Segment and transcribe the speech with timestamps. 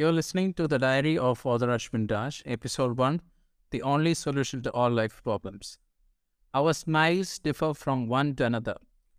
[0.00, 3.20] You're listening to the Diary of Author Ashwin Dash, Episode 1
[3.70, 5.76] The Only Solution to All Life Problems.
[6.54, 8.76] Our smiles differ from one to another,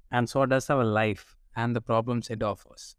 [0.09, 2.96] and so does our life and the problems it offers.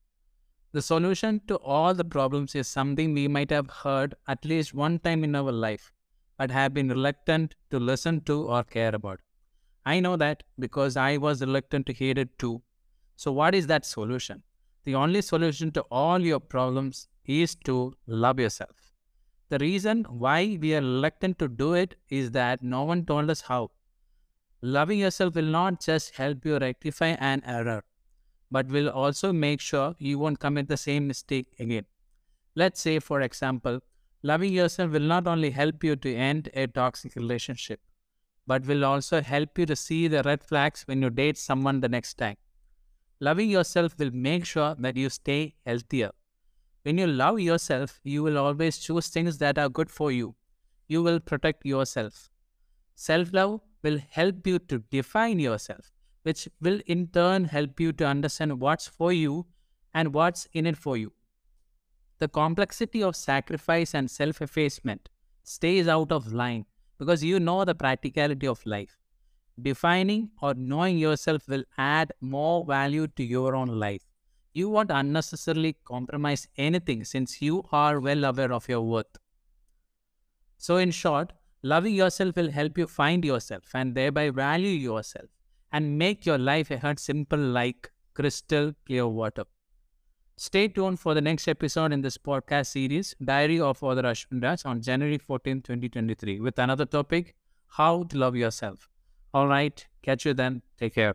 [0.71, 5.01] The solution to all the problems is something we might have heard at least one
[5.01, 5.93] time in our life,
[6.39, 9.19] but have been reluctant to listen to or care about.
[9.85, 12.63] I know that because I was reluctant to hear it too.
[13.17, 14.45] So, what is that solution?
[14.85, 18.93] The only solution to all your problems is to love yourself.
[19.49, 23.43] The reason why we are reluctant to do it is that no one told us
[23.43, 23.71] how.
[24.61, 27.85] Loving yourself will not just help you rectify an error,
[28.51, 31.85] but will also make sure you won't commit the same mistake again.
[32.55, 33.81] Let's say, for example,
[34.23, 37.81] loving yourself will not only help you to end a toxic relationship,
[38.47, 41.89] but will also help you to see the red flags when you date someone the
[41.89, 42.37] next time.
[43.27, 46.11] Loving yourself will make sure that you stay healthier.
[46.83, 50.35] When you love yourself, you will always choose things that are good for you.
[50.89, 52.31] You will protect yourself.
[52.97, 55.93] Self love will help you to define yourself,
[56.25, 59.47] which will in turn help you to understand what's for you
[59.95, 61.13] and what's in it for you.
[62.19, 65.09] The complexity of sacrifice and self effacement
[65.45, 66.67] stays out of line
[66.99, 68.99] because you know the practicality of life.
[69.61, 74.03] Defining or knowing yourself will add more value to your own life.
[74.55, 79.19] You won't unnecessarily compromise anything since you are well aware of your worth.
[80.57, 85.29] So, in short, loving yourself will help you find yourself and thereby value yourself
[85.73, 89.45] and make your life a ahead simple like crystal clear water.
[90.37, 94.81] Stay tuned for the next episode in this podcast series, Diary of Author Ashwin on
[94.81, 97.37] January 14, 2023, with another topic
[97.69, 98.92] How to Love Yourself.
[99.35, 100.63] All right, catch you then.
[100.79, 101.15] Take care.